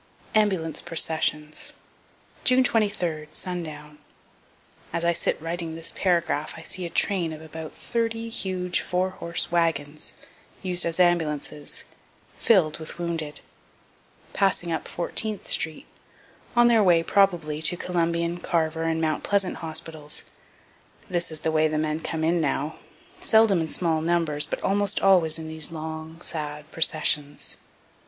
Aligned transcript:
AMBULANCE 0.33 0.81
PROCESSIONS 0.81 1.73
June 2.43 2.63
23, 2.63 3.27
Sundown. 3.29 3.99
As 4.91 5.05
I 5.05 5.13
sit 5.13 5.39
writing 5.39 5.75
this 5.75 5.93
paragraph 5.95 6.55
I 6.57 6.63
see 6.63 6.87
a 6.87 6.89
train 6.89 7.31
of 7.31 7.39
about 7.39 7.73
thirty 7.75 8.27
huge 8.29 8.79
four 8.81 9.11
horse 9.11 9.51
wagons, 9.51 10.15
used 10.63 10.87
as 10.87 10.99
ambulances, 10.99 11.85
fill'd 12.39 12.79
with 12.79 12.97
wounded, 12.97 13.41
passing 14.33 14.71
up 14.71 14.87
Fourteenth 14.87 15.47
street, 15.47 15.85
on 16.55 16.65
their 16.65 16.81
way, 16.81 17.03
probably, 17.03 17.61
to 17.61 17.77
Columbian, 17.77 18.39
Carver, 18.39 18.85
and 18.85 18.99
Mount 18.99 19.21
Pleasant 19.23 19.57
hospitals. 19.57 20.23
This 21.11 21.29
is 21.29 21.41
the 21.41 21.51
way 21.51 21.67
the 21.67 21.77
men 21.77 21.99
come 21.99 22.23
in 22.23 22.41
now, 22.41 22.77
seldom 23.19 23.61
in 23.61 23.69
small 23.69 24.01
numbers, 24.01 24.47
but 24.47 24.63
almost 24.63 24.99
always 24.99 25.37
in 25.37 25.47
these 25.47 25.71
long, 25.71 26.19
sad 26.21 26.71
processions. 26.71 27.57